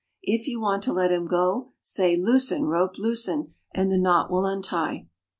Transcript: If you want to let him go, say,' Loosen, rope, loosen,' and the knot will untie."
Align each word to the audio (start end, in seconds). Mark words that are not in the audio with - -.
If 0.23 0.47
you 0.47 0.59
want 0.59 0.81
to 0.85 0.93
let 0.93 1.11
him 1.11 1.27
go, 1.27 1.73
say,' 1.79 2.17
Loosen, 2.17 2.63
rope, 2.65 2.97
loosen,' 2.97 3.53
and 3.71 3.91
the 3.91 3.99
knot 3.99 4.31
will 4.31 4.47
untie." 4.47 5.05